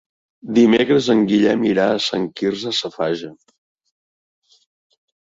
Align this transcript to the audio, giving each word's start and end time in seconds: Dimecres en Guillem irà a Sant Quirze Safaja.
Dimecres 0.59 1.09
en 1.13 1.19
Guillem 1.31 1.65
irà 1.71 1.85
a 1.95 1.99
Sant 2.05 2.25
Quirze 2.41 2.73
Safaja. 2.77 3.29